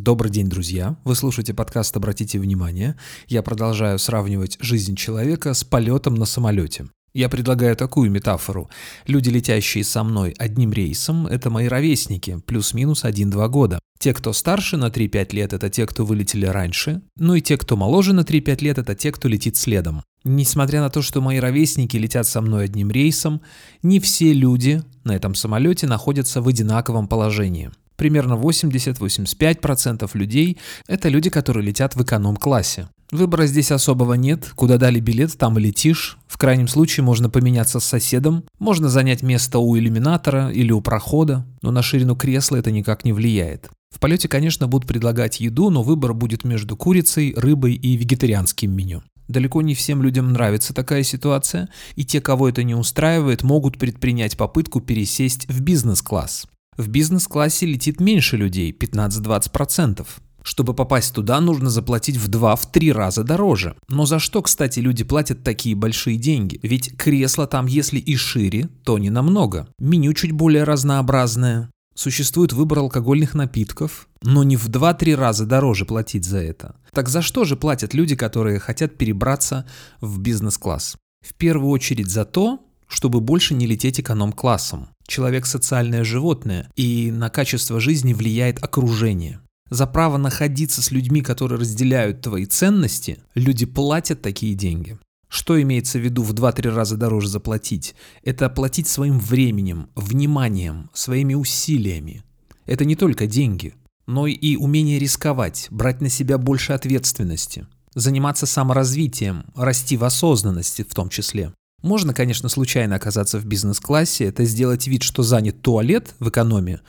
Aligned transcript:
Добрый 0.00 0.30
день, 0.30 0.48
друзья! 0.48 0.96
Вы 1.04 1.14
слушаете 1.14 1.52
подкаст 1.52 1.94
«Обратите 1.94 2.38
внимание». 2.38 2.96
Я 3.28 3.42
продолжаю 3.42 3.98
сравнивать 3.98 4.56
жизнь 4.58 4.96
человека 4.96 5.52
с 5.52 5.62
полетом 5.62 6.14
на 6.14 6.24
самолете. 6.24 6.86
Я 7.12 7.28
предлагаю 7.28 7.76
такую 7.76 8.10
метафору. 8.10 8.70
Люди, 9.06 9.28
летящие 9.28 9.84
со 9.84 10.02
мной 10.02 10.34
одним 10.38 10.72
рейсом, 10.72 11.26
это 11.26 11.50
мои 11.50 11.68
ровесники, 11.68 12.40
плюс-минус 12.46 13.04
1-2 13.04 13.46
года. 13.50 13.78
Те, 13.98 14.14
кто 14.14 14.32
старше 14.32 14.78
на 14.78 14.86
3-5 14.88 15.34
лет, 15.34 15.52
это 15.52 15.68
те, 15.68 15.86
кто 15.86 16.06
вылетели 16.06 16.46
раньше. 16.46 17.02
Ну 17.18 17.34
и 17.34 17.42
те, 17.42 17.58
кто 17.58 17.76
моложе 17.76 18.14
на 18.14 18.20
3-5 18.20 18.64
лет, 18.64 18.78
это 18.78 18.94
те, 18.94 19.12
кто 19.12 19.28
летит 19.28 19.58
следом. 19.58 20.02
Несмотря 20.24 20.80
на 20.80 20.88
то, 20.88 21.02
что 21.02 21.20
мои 21.20 21.38
ровесники 21.38 21.98
летят 21.98 22.26
со 22.26 22.40
мной 22.40 22.64
одним 22.64 22.90
рейсом, 22.90 23.42
не 23.82 24.00
все 24.00 24.32
люди 24.32 24.82
на 25.04 25.14
этом 25.14 25.34
самолете 25.34 25.86
находятся 25.86 26.40
в 26.40 26.48
одинаковом 26.48 27.06
положении. 27.06 27.70
Примерно 28.00 28.32
80-85% 28.32 30.10
людей– 30.14 30.56
это 30.88 31.10
люди, 31.10 31.28
которые 31.28 31.66
летят 31.66 31.96
в 31.96 32.02
эконом-классе. 32.02 32.88
Выбора 33.10 33.44
здесь 33.44 33.70
особого 33.70 34.14
нет, 34.14 34.52
куда 34.54 34.78
дали 34.78 35.00
билет, 35.00 35.36
там 35.36 35.58
и 35.58 35.60
летишь. 35.60 36.16
В 36.26 36.38
крайнем 36.38 36.66
случае 36.66 37.04
можно 37.04 37.28
поменяться 37.28 37.78
с 37.78 37.84
соседом, 37.84 38.44
можно 38.58 38.88
занять 38.88 39.22
место 39.22 39.58
у 39.58 39.76
иллюминатора 39.76 40.50
или 40.50 40.72
у 40.72 40.80
прохода, 40.80 41.44
но 41.60 41.72
на 41.72 41.82
ширину 41.82 42.16
кресла 42.16 42.56
это 42.56 42.70
никак 42.70 43.04
не 43.04 43.12
влияет. 43.12 43.68
В 43.94 44.00
полете, 44.00 44.28
конечно, 44.28 44.66
будут 44.66 44.88
предлагать 44.88 45.38
еду, 45.38 45.68
но 45.68 45.82
выбор 45.82 46.14
будет 46.14 46.42
между 46.42 46.78
курицей, 46.78 47.34
рыбой 47.36 47.74
и 47.74 47.98
вегетарианским 47.98 48.74
меню. 48.74 49.02
Далеко 49.28 49.60
не 49.60 49.74
всем 49.74 50.02
людям 50.02 50.32
нравится 50.32 50.72
такая 50.72 51.02
ситуация, 51.02 51.68
и 51.96 52.04
те, 52.06 52.22
кого 52.22 52.48
это 52.48 52.62
не 52.62 52.74
устраивает, 52.74 53.42
могут 53.42 53.76
предпринять 53.76 54.38
попытку 54.38 54.80
пересесть 54.80 55.46
в 55.50 55.60
бизнес-класс. 55.60 56.46
В 56.80 56.88
бизнес-классе 56.88 57.66
летит 57.66 58.00
меньше 58.00 58.38
людей, 58.38 58.72
15-20%. 58.72 60.06
Чтобы 60.42 60.72
попасть 60.72 61.14
туда, 61.14 61.38
нужно 61.42 61.68
заплатить 61.68 62.16
в 62.16 62.30
2-3 62.30 62.92
раза 62.92 63.22
дороже. 63.22 63.76
Но 63.90 64.06
за 64.06 64.18
что, 64.18 64.40
кстати, 64.40 64.80
люди 64.80 65.04
платят 65.04 65.44
такие 65.44 65.74
большие 65.74 66.16
деньги? 66.16 66.58
Ведь 66.62 66.96
кресло 66.96 67.46
там, 67.46 67.66
если 67.66 67.98
и 67.98 68.16
шире, 68.16 68.70
то 68.82 68.96
не 68.96 69.10
намного. 69.10 69.68
Меню 69.78 70.14
чуть 70.14 70.32
более 70.32 70.64
разнообразное. 70.64 71.70
Существует 71.94 72.54
выбор 72.54 72.78
алкогольных 72.78 73.34
напитков, 73.34 74.08
но 74.22 74.42
не 74.42 74.56
в 74.56 74.70
2-3 74.70 75.16
раза 75.16 75.44
дороже 75.44 75.84
платить 75.84 76.24
за 76.24 76.38
это. 76.38 76.76
Так 76.94 77.10
за 77.10 77.20
что 77.20 77.44
же 77.44 77.56
платят 77.56 77.92
люди, 77.92 78.16
которые 78.16 78.58
хотят 78.58 78.96
перебраться 78.96 79.66
в 80.00 80.18
бизнес-класс? 80.18 80.96
В 81.20 81.34
первую 81.34 81.68
очередь 81.68 82.08
за 82.08 82.24
то, 82.24 82.60
чтобы 82.90 83.20
больше 83.20 83.54
не 83.54 83.66
лететь 83.66 84.00
эконом-классом. 84.00 84.88
Человек– 85.06 85.46
социальное 85.46 86.04
животное, 86.04 86.68
и 86.76 87.10
на 87.12 87.30
качество 87.30 87.80
жизни 87.80 88.12
влияет 88.12 88.62
окружение. 88.62 89.40
За 89.70 89.86
право 89.86 90.16
находиться 90.16 90.82
с 90.82 90.90
людьми, 90.90 91.22
которые 91.22 91.60
разделяют 91.60 92.20
твои 92.20 92.44
ценности, 92.46 93.18
люди 93.34 93.64
платят 93.64 94.20
такие 94.20 94.54
деньги. 94.54 94.98
Что 95.28 95.62
имеется 95.62 96.00
в 96.00 96.02
виду 96.02 96.24
в 96.24 96.34
2-3 96.34 96.70
раза 96.70 96.96
дороже 96.96 97.28
заплатить? 97.28 97.94
Это 98.24 98.50
платить 98.50 98.88
своим 98.88 99.20
временем, 99.20 99.88
вниманием, 99.94 100.90
своими 100.92 101.34
усилиями. 101.34 102.24
Это 102.66 102.84
не 102.84 102.96
только 102.96 103.28
деньги, 103.28 103.74
но 104.08 104.26
и 104.26 104.56
умение 104.56 104.98
рисковать, 104.98 105.68
брать 105.70 106.00
на 106.00 106.08
себя 106.08 106.36
больше 106.38 106.72
ответственности, 106.72 107.68
заниматься 107.94 108.46
саморазвитием, 108.46 109.44
расти 109.54 109.96
в 109.96 110.02
осознанности 110.02 110.82
в 110.82 110.92
том 110.92 111.08
числе. 111.08 111.52
Можно, 111.82 112.12
конечно, 112.14 112.48
случайно 112.48 112.96
оказаться 112.96 113.38
в 113.38 113.46
бизнес-классе, 113.46 114.26
это 114.26 114.44
сделать 114.44 114.86
вид, 114.86 115.02
что 115.02 115.22
занят 115.22 115.62
туалет 115.62 116.14
в 116.18 116.28
экономе, 116.28 116.80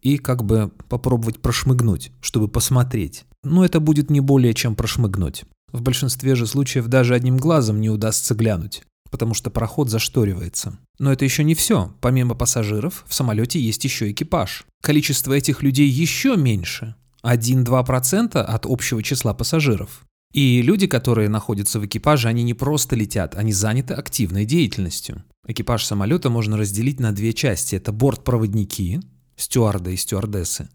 и 0.00 0.18
как 0.18 0.44
бы 0.44 0.70
попробовать 0.88 1.40
прошмыгнуть, 1.40 2.12
чтобы 2.20 2.48
посмотреть. 2.48 3.24
Но 3.44 3.64
это 3.64 3.80
будет 3.80 4.10
не 4.10 4.20
более 4.20 4.54
чем 4.54 4.74
прошмыгнуть. 4.74 5.44
В 5.72 5.82
большинстве 5.82 6.34
же 6.34 6.46
случаев 6.46 6.86
даже 6.86 7.14
одним 7.14 7.38
глазом 7.38 7.80
не 7.80 7.90
удастся 7.90 8.34
глянуть, 8.34 8.82
потому 9.10 9.34
что 9.34 9.50
проход 9.50 9.90
зашторивается. 9.90 10.78
Но 10.98 11.12
это 11.12 11.24
еще 11.24 11.44
не 11.44 11.54
все. 11.54 11.92
Помимо 12.00 12.34
пассажиров, 12.34 13.04
в 13.06 13.14
самолете 13.14 13.60
есть 13.60 13.84
еще 13.84 14.10
экипаж. 14.10 14.64
Количество 14.82 15.32
этих 15.32 15.62
людей 15.62 15.88
еще 15.88 16.36
меньше. 16.36 16.94
1-2% 17.24 18.38
от 18.38 18.66
общего 18.66 19.02
числа 19.02 19.32
пассажиров. 19.32 20.04
И 20.32 20.62
люди, 20.62 20.86
которые 20.86 21.28
находятся 21.28 21.78
в 21.78 21.86
экипаже, 21.86 22.28
они 22.28 22.42
не 22.42 22.54
просто 22.54 22.96
летят, 22.96 23.34
они 23.34 23.52
заняты 23.52 23.94
активной 23.94 24.44
деятельностью. 24.44 25.24
Экипаж 25.46 25.84
самолета 25.84 26.30
можно 26.30 26.56
разделить 26.56 27.00
на 27.00 27.12
две 27.12 27.32
части. 27.32 27.76
Это 27.76 27.92
бортпроводники, 27.92 29.00
стюарды 29.36 29.94
и 29.94 29.96
стюардессы, 29.96 30.68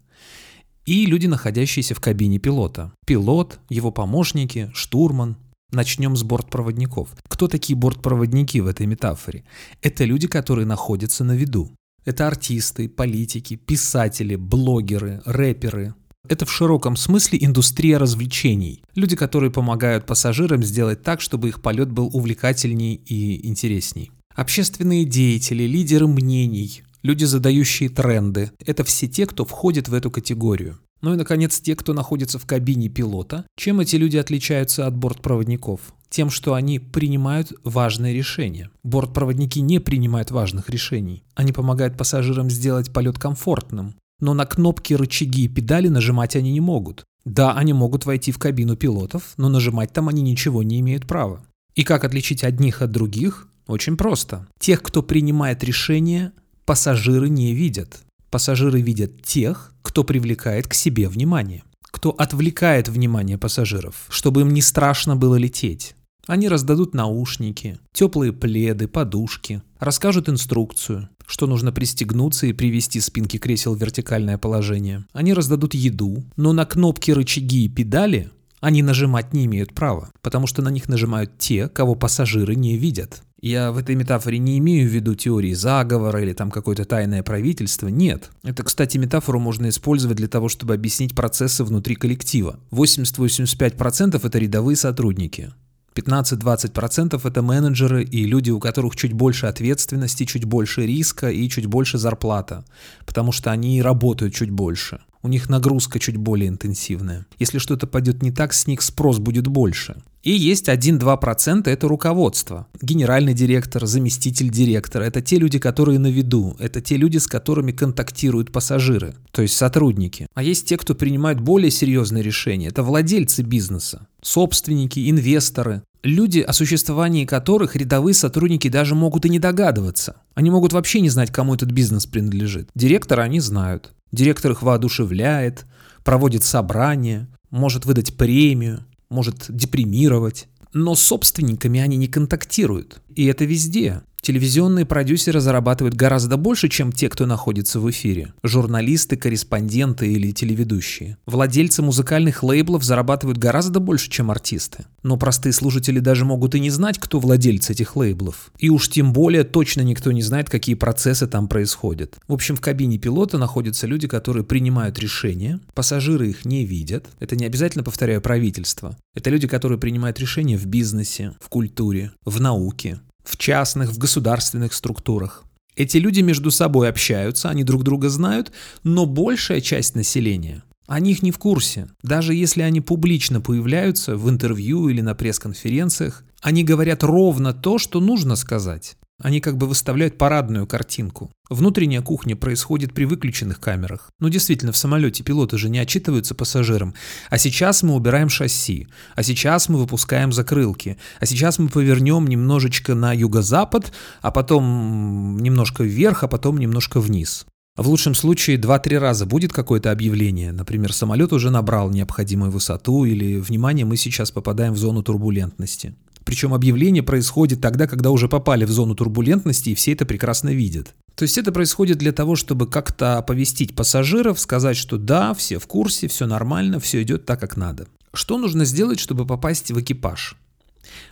и 0.88 1.04
люди, 1.04 1.26
находящиеся 1.26 1.94
в 1.94 2.00
кабине 2.00 2.38
пилота. 2.38 2.94
Пилот, 3.06 3.60
его 3.68 3.90
помощники, 3.90 4.70
штурман. 4.72 5.36
Начнем 5.70 6.16
с 6.16 6.22
бортпроводников. 6.22 7.10
Кто 7.28 7.46
такие 7.46 7.76
бортпроводники 7.76 8.56
в 8.56 8.66
этой 8.66 8.86
метафоре? 8.86 9.44
Это 9.82 10.04
люди, 10.04 10.28
которые 10.28 10.64
находятся 10.64 11.24
на 11.24 11.32
виду. 11.32 11.76
Это 12.06 12.26
артисты, 12.26 12.88
политики, 12.88 13.56
писатели, 13.56 14.34
блогеры, 14.34 15.20
рэперы, 15.26 15.94
это 16.28 16.46
в 16.46 16.52
широком 16.52 16.96
смысле 16.96 17.38
индустрия 17.40 17.98
развлечений. 17.98 18.82
Люди, 18.94 19.16
которые 19.16 19.50
помогают 19.50 20.06
пассажирам 20.06 20.62
сделать 20.62 21.02
так, 21.02 21.20
чтобы 21.20 21.48
их 21.48 21.62
полет 21.62 21.90
был 21.90 22.10
увлекательней 22.12 22.94
и 22.94 23.46
интересней. 23.46 24.12
Общественные 24.34 25.04
деятели, 25.04 25.64
лидеры 25.64 26.06
мнений, 26.06 26.82
люди, 27.02 27.24
задающие 27.24 27.88
тренды– 27.88 28.52
это 28.64 28.84
все 28.84 29.08
те, 29.08 29.26
кто 29.26 29.44
входит 29.44 29.88
в 29.88 29.94
эту 29.94 30.10
категорию. 30.10 30.78
Ну 31.00 31.14
и, 31.14 31.16
наконец, 31.16 31.60
те, 31.60 31.76
кто 31.76 31.92
находится 31.92 32.38
в 32.38 32.46
кабине 32.46 32.88
пилота. 32.88 33.44
Чем 33.56 33.80
эти 33.80 33.96
люди 33.96 34.16
отличаются 34.16 34.86
от 34.86 34.96
бортпроводников? 34.96 35.80
Тем, 36.08 36.28
что 36.30 36.54
они 36.54 36.78
принимают 36.80 37.52
важные 37.62 38.14
решения. 38.14 38.70
Бортпроводники 38.82 39.60
не 39.60 39.78
принимают 39.78 40.30
важных 40.30 40.70
решений. 40.70 41.22
Они 41.34 41.52
помогают 41.52 41.96
пассажирам 41.96 42.50
сделать 42.50 42.92
полет 42.92 43.18
комфортным 43.18 43.94
но 44.20 44.34
на 44.34 44.46
кнопки, 44.46 44.94
рычаги 44.94 45.44
и 45.44 45.48
педали 45.48 45.88
нажимать 45.88 46.36
они 46.36 46.52
не 46.52 46.60
могут. 46.60 47.04
Да, 47.24 47.52
они 47.54 47.72
могут 47.72 48.06
войти 48.06 48.32
в 48.32 48.38
кабину 48.38 48.76
пилотов, 48.76 49.34
но 49.36 49.48
нажимать 49.48 49.92
там 49.92 50.08
они 50.08 50.22
ничего 50.22 50.62
не 50.62 50.80
имеют 50.80 51.06
права. 51.06 51.44
И 51.74 51.84
как 51.84 52.04
отличить 52.04 52.42
одних 52.42 52.82
от 52.82 52.90
других? 52.90 53.48
Очень 53.66 53.96
просто. 53.96 54.48
Тех, 54.58 54.82
кто 54.82 55.02
принимает 55.02 55.62
решения, 55.62 56.32
пассажиры 56.64 57.28
не 57.28 57.54
видят. 57.54 58.00
Пассажиры 58.30 58.80
видят 58.80 59.22
тех, 59.22 59.74
кто 59.82 60.04
привлекает 60.04 60.66
к 60.66 60.74
себе 60.74 61.08
внимание, 61.08 61.62
кто 61.82 62.10
отвлекает 62.10 62.88
внимание 62.88 63.38
пассажиров, 63.38 64.06
чтобы 64.08 64.40
им 64.40 64.52
не 64.52 64.62
страшно 64.62 65.16
было 65.16 65.36
лететь. 65.36 65.94
Они 66.26 66.48
раздадут 66.48 66.94
наушники, 66.94 67.78
теплые 67.92 68.32
пледы, 68.34 68.86
подушки, 68.86 69.62
расскажут 69.78 70.28
инструкцию, 70.28 71.08
что 71.28 71.46
нужно 71.46 71.70
пристегнуться 71.70 72.46
и 72.46 72.52
привести 72.52 73.00
спинки 73.00 73.36
кресел 73.36 73.74
в 73.74 73.80
вертикальное 73.80 74.38
положение. 74.38 75.04
Они 75.12 75.34
раздадут 75.34 75.74
еду, 75.74 76.24
но 76.36 76.52
на 76.52 76.64
кнопки, 76.64 77.10
рычаги 77.10 77.66
и 77.66 77.68
педали 77.68 78.30
они 78.60 78.82
нажимать 78.82 79.32
не 79.32 79.44
имеют 79.46 79.72
права, 79.72 80.10
потому 80.20 80.46
что 80.46 80.62
на 80.62 80.68
них 80.68 80.88
нажимают 80.88 81.38
те, 81.38 81.68
кого 81.68 81.94
пассажиры 81.94 82.54
не 82.54 82.76
видят. 82.76 83.22
Я 83.40 83.70
в 83.70 83.78
этой 83.78 83.94
метафоре 83.94 84.38
не 84.38 84.58
имею 84.58 84.88
в 84.88 84.92
виду 84.92 85.14
теории 85.14 85.52
заговора 85.52 86.20
или 86.20 86.32
там 86.32 86.50
какое-то 86.50 86.84
тайное 86.84 87.22
правительство. 87.22 87.86
Нет. 87.86 88.30
Это, 88.42 88.64
кстати, 88.64 88.98
метафору 88.98 89.38
можно 89.38 89.68
использовать 89.68 90.16
для 90.16 90.26
того, 90.26 90.48
чтобы 90.48 90.74
объяснить 90.74 91.14
процессы 91.14 91.62
внутри 91.62 91.94
коллектива. 91.94 92.58
80-85% 92.72 94.20
это 94.26 94.38
рядовые 94.38 94.74
сотрудники. 94.74 95.52
15-20% 95.98 97.20
это 97.28 97.42
менеджеры 97.42 98.04
и 98.04 98.24
люди, 98.24 98.50
у 98.50 98.60
которых 98.60 98.94
чуть 98.94 99.12
больше 99.12 99.46
ответственности, 99.46 100.24
чуть 100.24 100.44
больше 100.44 100.86
риска 100.86 101.28
и 101.30 101.48
чуть 101.48 101.66
больше 101.66 101.98
зарплата, 101.98 102.64
потому 103.04 103.32
что 103.32 103.50
они 103.50 103.82
работают 103.82 104.34
чуть 104.34 104.50
больше. 104.50 105.00
У 105.22 105.28
них 105.28 105.48
нагрузка 105.48 105.98
чуть 105.98 106.16
более 106.16 106.48
интенсивная. 106.48 107.26
Если 107.40 107.58
что-то 107.58 107.88
пойдет 107.88 108.22
не 108.22 108.30
так, 108.30 108.52
с 108.52 108.68
них 108.68 108.82
спрос 108.82 109.18
будет 109.18 109.48
больше. 109.48 109.96
И 110.22 110.32
есть 110.32 110.68
1-2% 110.68 111.68
это 111.68 111.88
руководство. 111.88 112.66
Генеральный 112.82 113.34
директор, 113.34 113.86
заместитель 113.86 114.50
директора– 114.50 115.02
это 115.04 115.22
те 115.22 115.38
люди, 115.38 115.58
которые 115.58 115.98
на 115.98 116.08
виду. 116.08 116.56
Это 116.58 116.80
те 116.80 116.96
люди, 116.96 117.18
с 117.18 117.26
которыми 117.26 117.72
контактируют 117.72 118.52
пассажиры, 118.52 119.14
то 119.30 119.42
есть 119.42 119.56
сотрудники. 119.56 120.26
А 120.34 120.42
есть 120.42 120.68
те, 120.68 120.76
кто 120.76 120.94
принимают 120.94 121.40
более 121.40 121.70
серьезные 121.70 122.22
решения. 122.22 122.68
Это 122.68 122.82
владельцы 122.82 123.42
бизнеса, 123.42 124.06
собственники, 124.22 125.08
инвесторы. 125.08 125.82
Люди, 126.02 126.40
о 126.40 126.52
существовании 126.52 127.24
которых 127.24 127.74
рядовые 127.74 128.14
сотрудники 128.14 128.68
даже 128.68 128.94
могут 128.94 129.26
и 129.26 129.28
не 129.28 129.38
догадываться. 129.38 130.16
Они 130.34 130.50
могут 130.50 130.72
вообще 130.72 131.00
не 131.00 131.08
знать, 131.08 131.32
кому 131.32 131.54
этот 131.54 131.72
бизнес 131.72 132.06
принадлежит. 132.06 132.70
Директора 132.74 133.22
они 133.22 133.40
знают. 133.40 133.92
Директор 134.12 134.52
их 134.52 134.62
воодушевляет, 134.62 135.66
проводит 136.04 136.44
собрания, 136.44 137.28
может 137.50 137.84
выдать 137.84 138.16
премию, 138.16 138.84
может 139.10 139.46
депримировать. 139.48 140.46
Но 140.72 140.94
с 140.94 141.00
собственниками 141.00 141.80
они 141.80 141.96
не 141.96 142.06
контактируют. 142.06 143.00
И 143.14 143.26
это 143.26 143.44
везде. 143.44 144.02
Телевизионные 144.28 144.84
продюсеры 144.84 145.40
зарабатывают 145.40 145.94
гораздо 145.94 146.36
больше, 146.36 146.68
чем 146.68 146.92
те, 146.92 147.08
кто 147.08 147.24
находится 147.24 147.80
в 147.80 147.90
эфире. 147.90 148.34
Журналисты, 148.42 149.16
корреспонденты 149.16 150.12
или 150.12 150.32
телеведущие. 150.32 151.16
Владельцы 151.24 151.80
музыкальных 151.80 152.42
лейблов 152.42 152.84
зарабатывают 152.84 153.38
гораздо 153.38 153.80
больше, 153.80 154.10
чем 154.10 154.30
артисты. 154.30 154.84
Но 155.02 155.16
простые 155.16 155.54
слушатели 155.54 155.98
даже 155.98 156.26
могут 156.26 156.54
и 156.54 156.60
не 156.60 156.68
знать, 156.68 156.98
кто 156.98 157.20
владельцы 157.20 157.72
этих 157.72 157.96
лейблов. 157.96 158.52
И 158.58 158.68
уж 158.68 158.90
тем 158.90 159.14
более 159.14 159.44
точно 159.44 159.80
никто 159.80 160.12
не 160.12 160.20
знает, 160.20 160.50
какие 160.50 160.74
процессы 160.74 161.26
там 161.26 161.48
происходят. 161.48 162.18
В 162.28 162.34
общем, 162.34 162.54
в 162.54 162.60
кабине 162.60 162.98
пилота 162.98 163.38
находятся 163.38 163.86
люди, 163.86 164.08
которые 164.08 164.44
принимают 164.44 164.98
решения, 164.98 165.58
пассажиры 165.72 166.28
их 166.28 166.44
не 166.44 166.66
видят. 166.66 167.06
Это 167.18 167.34
не 167.34 167.46
обязательно, 167.46 167.82
повторяю, 167.82 168.20
правительство. 168.20 168.94
Это 169.14 169.30
люди, 169.30 169.48
которые 169.48 169.78
принимают 169.78 170.20
решения 170.20 170.58
в 170.58 170.66
бизнесе, 170.66 171.32
в 171.40 171.48
культуре, 171.48 172.12
в 172.26 172.42
науке, 172.42 173.00
в 173.28 173.36
частных, 173.36 173.90
в 173.90 173.98
государственных 173.98 174.72
структурах. 174.72 175.44
Эти 175.76 175.98
люди 175.98 176.20
между 176.20 176.50
собой 176.50 176.88
общаются, 176.88 177.50
они 177.50 177.62
друг 177.62 177.84
друга 177.84 178.08
знают, 178.08 178.52
но 178.82 179.06
большая 179.06 179.60
часть 179.60 179.94
населения 179.94 180.62
о 180.88 181.00
них 181.00 181.22
не 181.22 181.30
в 181.30 181.38
курсе. 181.38 181.86
Даже 182.02 182.34
если 182.34 182.62
они 182.62 182.80
публично 182.80 183.42
появляются 183.42 184.16
в 184.16 184.28
интервью 184.30 184.88
или 184.88 185.02
на 185.02 185.14
пресс-конференциях, 185.14 186.24
они 186.40 186.64
говорят 186.64 187.04
ровно 187.04 187.52
то, 187.52 187.78
что 187.78 188.00
нужно 188.00 188.36
сказать. 188.36 188.96
Они 189.20 189.40
как 189.40 189.56
бы 189.56 189.66
выставляют 189.66 190.16
парадную 190.16 190.66
картинку. 190.66 191.30
Внутренняя 191.50 192.02
кухня 192.02 192.36
происходит 192.36 192.94
при 192.94 193.04
выключенных 193.04 193.58
камерах. 193.58 194.10
Ну 194.20 194.28
действительно, 194.28 194.70
в 194.70 194.76
самолете 194.76 195.24
пилоты 195.24 195.58
же 195.58 195.68
не 195.68 195.80
отчитываются 195.80 196.36
пассажирам. 196.36 196.94
А 197.28 197.36
сейчас 197.36 197.82
мы 197.82 197.94
убираем 197.94 198.28
шасси. 198.28 198.86
А 199.16 199.24
сейчас 199.24 199.68
мы 199.68 199.78
выпускаем 199.78 200.32
закрылки. 200.32 200.98
А 201.18 201.26
сейчас 201.26 201.58
мы 201.58 201.68
повернем 201.68 202.28
немножечко 202.28 202.94
на 202.94 203.12
юго-запад, 203.12 203.92
а 204.20 204.30
потом 204.30 205.36
немножко 205.38 205.82
вверх, 205.82 206.22
а 206.22 206.28
потом 206.28 206.58
немножко 206.58 207.00
вниз. 207.00 207.44
В 207.78 207.88
лучшем 207.88 208.14
случае 208.14 208.56
2-3 208.56 208.98
раза 208.98 209.24
будет 209.24 209.52
какое-то 209.52 209.92
объявление. 209.92 210.50
Например, 210.50 210.92
самолет 210.92 211.32
уже 211.32 211.50
набрал 211.50 211.90
необходимую 211.90 212.50
высоту 212.50 213.04
или, 213.04 213.38
внимание, 213.38 213.86
мы 213.86 213.96
сейчас 213.96 214.32
попадаем 214.32 214.72
в 214.72 214.78
зону 214.78 215.04
турбулентности. 215.04 215.94
Причем 216.28 216.52
объявление 216.52 217.02
происходит 217.02 217.62
тогда, 217.62 217.86
когда 217.86 218.10
уже 218.10 218.28
попали 218.28 218.66
в 218.66 218.70
зону 218.70 218.94
турбулентности, 218.94 219.70
и 219.70 219.74
все 219.74 219.92
это 219.92 220.04
прекрасно 220.04 220.50
видят. 220.50 220.94
То 221.14 221.22
есть 221.22 221.38
это 221.38 221.52
происходит 221.52 221.96
для 221.96 222.12
того, 222.12 222.36
чтобы 222.36 222.66
как-то 222.66 223.16
оповестить 223.16 223.74
пассажиров, 223.74 224.38
сказать, 224.38 224.76
что 224.76 224.98
да, 224.98 225.32
все 225.32 225.58
в 225.58 225.66
курсе, 225.66 226.06
все 226.06 226.26
нормально, 226.26 226.80
все 226.80 227.02
идет 227.02 227.24
так, 227.24 227.40
как 227.40 227.56
надо. 227.56 227.86
Что 228.12 228.36
нужно 228.36 228.66
сделать, 228.66 229.00
чтобы 229.00 229.24
попасть 229.24 229.70
в 229.70 229.80
экипаж? 229.80 230.36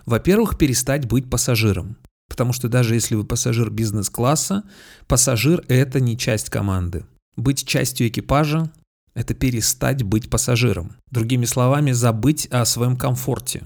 Во-первых, 0.04 0.58
перестать 0.58 1.08
быть 1.08 1.30
пассажиром. 1.30 1.96
Потому 2.28 2.52
что 2.52 2.68
даже 2.68 2.92
если 2.92 3.14
вы 3.14 3.24
пассажир 3.24 3.70
бизнес-класса, 3.70 4.64
пассажир– 5.08 5.64
это 5.68 5.98
не 5.98 6.18
часть 6.18 6.50
команды. 6.50 7.06
Быть 7.36 7.64
частью 7.64 8.08
экипажа– 8.08 8.70
это 9.14 9.32
перестать 9.32 10.02
быть 10.02 10.28
пассажиром. 10.28 10.92
Другими 11.10 11.46
словами, 11.46 11.92
забыть 11.92 12.48
о 12.50 12.66
своем 12.66 12.98
комфорте, 12.98 13.62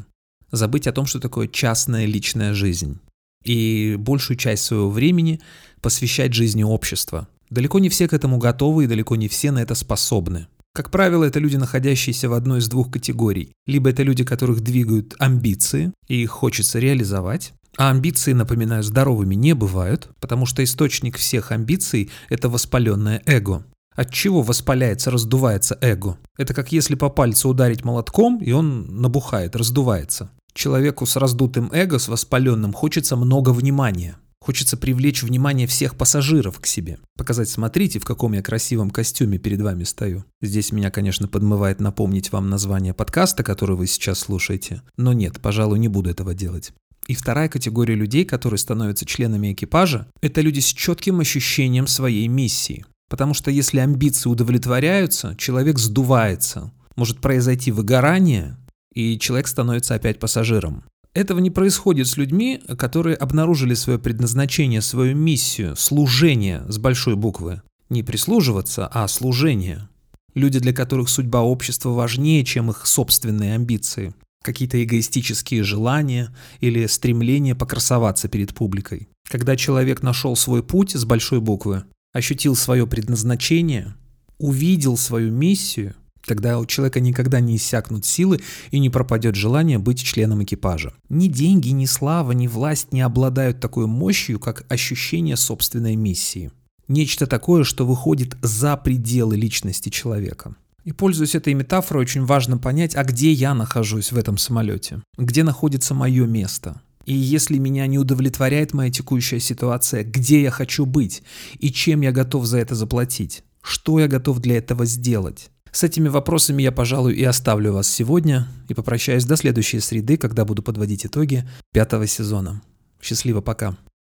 забыть 0.51 0.87
о 0.87 0.93
том, 0.93 1.07
что 1.07 1.21
такое 1.21 1.49
частная 1.49 2.07
личная 2.07 2.55
жизнь. 2.55 2.99
И 3.45 3.97
большую 3.99 4.37
часть 4.37 4.65
своего 4.65 4.91
времени 4.91 5.41
посвящать 5.81 6.35
жизни 6.35 6.63
общества. 6.63 7.29
Далеко 7.49 7.79
не 7.79 7.89
все 7.89 8.07
к 8.07 8.13
этому 8.13 8.39
готовы 8.39 8.85
и 8.85 8.87
далеко 8.87 9.17
не 9.17 9.29
все 9.29 9.51
на 9.51 9.61
это 9.61 9.75
способны. 9.75 10.47
Как 10.73 10.91
правило, 10.91 11.25
это 11.25 11.41
люди, 11.41 11.57
находящиеся 11.57 12.29
в 12.29 12.33
одной 12.33 12.61
из 12.61 12.69
двух 12.69 12.93
категорий. 12.93 13.53
Либо 13.67 13.91
это 13.91 14.05
люди, 14.05 14.25
которых 14.25 14.61
двигают 14.61 15.17
амбиции, 15.19 15.93
и 16.07 16.23
их 16.23 16.31
хочется 16.31 16.79
реализовать. 16.79 17.53
А 17.77 17.91
амбиции, 17.91 18.35
напоминаю, 18.35 18.83
здоровыми 18.83 19.35
не 19.35 19.55
бывают, 19.55 20.11
потому 20.21 20.47
что 20.47 20.63
источник 20.63 21.17
всех 21.17 21.51
амбиций– 21.51 22.11
это 22.29 22.49
воспаленное 22.49 23.23
эго. 23.27 23.65
От 23.97 24.13
чего 24.13 24.43
воспаляется, 24.43 25.11
раздувается 25.11 25.77
эго? 25.81 26.19
Это 26.39 26.55
как 26.55 26.71
если 26.71 26.95
по 26.95 27.09
пальцу 27.11 27.49
ударить 27.49 27.85
молотком, 27.85 28.39
и 28.39 28.53
он 28.53 28.87
набухает, 29.01 29.57
раздувается. 29.57 30.31
Человеку 30.53 31.07
с 31.07 31.17
раздутым 31.17 31.71
эго, 31.73 31.99
с 31.99 32.09
воспаленным, 32.09 32.73
хочется 32.73 33.17
много 33.17 33.51
внимания. 33.51 34.17
Хочется 34.43 34.79
привлечь 34.79 35.23
внимание 35.23 35.67
всех 35.67 35.97
пассажиров 35.97 36.61
к 36.61 36.67
себе. 36.67 36.99
Показать, 37.17 37.51
смотрите, 37.51 37.99
в 37.99 38.05
каком 38.05 38.33
я 38.33 38.43
красивом 38.43 38.91
костюме 38.91 39.39
перед 39.39 39.61
вами 39.61 39.85
стою. 39.85 40.25
Здесь 40.41 40.73
меня, 40.73 40.91
конечно, 40.91 41.29
подмывает 41.29 41.79
напомнить 41.79 42.33
вам 42.33 42.49
название 42.49 42.95
подкаста, 42.95 43.43
который 43.43 43.77
вы 43.77 43.87
сейчас 43.87 44.21
слушаете. 44.21 44.83
Но 44.97 45.13
нет, 45.13 45.41
пожалуй, 45.41 45.79
не 45.79 45.89
буду 45.89 46.09
этого 46.09 46.35
делать. 46.35 46.73
И 47.07 47.15
вторая 47.15 47.49
категория 47.49 47.95
людей, 47.95 48.25
которые 48.25 48.59
становятся 48.59 49.05
членами 49.05 49.53
экипажа, 49.53 50.07
это 50.23 50.41
люди 50.41 50.61
с 50.61 50.67
четким 50.67 51.21
ощущением 51.21 51.87
своей 51.87 52.27
миссии. 52.27 52.87
Потому 53.11 53.35
что 53.35 53.51
если 53.51 53.81
амбиции 53.81 54.31
удовлетворяются, 54.31 55.35
человек 55.37 55.79
сдувается. 55.79 56.73
Может 56.97 57.21
произойти 57.21 57.73
выгорание, 57.73 58.57
и 58.93 59.19
человек 59.19 59.49
становится 59.49 59.95
опять 59.95 60.19
пассажиром. 60.19 60.85
Этого 61.13 61.41
не 61.41 61.51
происходит 61.51 62.07
с 62.07 62.17
людьми, 62.17 62.63
которые 62.79 63.17
обнаружили 63.17 63.75
свое 63.75 63.99
предназначение, 63.99 64.81
свою 64.81 65.17
миссию, 65.17 65.75
служение 65.77 66.65
с 66.69 66.79
большой 66.79 67.17
буквы. 67.17 67.63
Не 67.89 68.05
прислуживаться, 68.05 68.87
а 68.87 69.09
служение. 69.09 69.89
Люди, 70.35 70.61
для 70.61 70.73
которых 70.73 71.09
судьба 71.09 71.43
общества 71.43 71.91
важнее, 71.91 72.45
чем 72.45 72.71
их 72.71 72.87
собственные 72.87 73.57
амбиции. 73.57 74.15
Какие-то 74.45 74.83
эгоистические 74.83 75.65
желания 75.65 76.35
или 76.61 76.87
стремление 76.87 77.57
покрасоваться 77.57 78.29
перед 78.29 78.55
публикой. 78.55 79.09
Когда 79.29 79.57
человек 79.57 80.03
нашел 80.03 80.37
свой 80.37 80.63
путь 80.63 80.93
с 80.93 81.05
большой 81.05 81.41
буквы, 81.41 81.83
ощутил 82.13 82.55
свое 82.55 82.87
предназначение, 82.87 83.95
увидел 84.39 84.97
свою 84.97 85.33
миссию, 85.33 85.95
Тогда 86.31 86.61
у 86.61 86.65
человека 86.65 87.01
никогда 87.01 87.41
не 87.41 87.57
иссякнут 87.57 88.07
силы 88.07 88.41
и 88.71 88.79
не 88.79 88.89
пропадет 88.89 89.35
желание 89.35 89.81
быть 89.81 90.01
членом 90.01 90.45
экипажа. 90.45 90.95
Ни 91.09 91.27
деньги, 91.27 91.71
ни 91.71 91.87
слава, 91.87 92.31
ни 92.31 92.47
власть 92.47 92.93
не 92.93 93.01
обладают 93.01 93.59
такой 93.59 93.89
мощью, 93.89 94.39
как 94.39 94.65
ощущение 94.69 95.37
собственной 95.37 95.97
миссии. 95.97 96.53
Нечто 96.87 97.27
такое, 97.27 97.65
что 97.65 97.85
выходит 97.85 98.37
за 98.43 98.77
пределы 98.77 99.35
личности 99.35 99.89
человека. 99.89 100.55
И 100.85 100.93
пользуясь 100.93 101.35
этой 101.35 101.55
метафорой, 101.55 102.03
очень 102.03 102.25
важно 102.25 102.59
понять, 102.59 102.95
а 102.95 103.03
где 103.03 103.33
я 103.33 103.53
нахожусь 103.53 104.13
в 104.13 104.17
этом 104.17 104.39
самолете? 104.39 105.03
Где 105.19 105.43
находится 105.43 105.95
мое 105.95 106.27
место? 106.27 106.81
И 107.07 107.13
если 107.13 107.59
меня 107.59 107.89
не 107.89 107.99
удовлетворяет 107.99 108.73
моя 108.73 108.93
текущая 108.93 109.41
ситуация, 109.41 110.05
где 110.05 110.43
я 110.43 110.53
хочу 110.53 110.87
быть? 110.87 111.25
И 111.59 111.73
чем 111.73 112.03
я 112.03 112.13
готов 112.13 112.45
за 112.45 112.59
это 112.59 112.77
заплатить? 112.77 113.43
Что 113.63 113.99
я 113.99 114.07
готов 114.07 114.39
для 114.39 114.59
этого 114.59 114.87
сделать? 114.87 115.51
С 115.73 115.85
этими 115.85 116.09
вопросами 116.09 116.63
я, 116.63 116.73
пожалуй, 116.73 117.15
и 117.15 117.25
оставлю 117.25 117.73
вас 117.73 117.89
сегодня 117.89 118.49
и 118.69 118.75
попрощаюсь 118.75 119.25
до 119.25 119.37
следующей 119.37 119.81
среды, 119.81 120.17
когда 120.17 120.45
буду 120.45 120.63
подводить 120.63 121.07
итоги 121.07 121.49
пятого 121.73 122.07
сезона. 122.07 122.63
Счастливо, 123.01 123.41
пока. 123.41 123.77